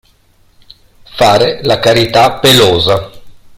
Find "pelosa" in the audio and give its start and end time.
2.39-3.11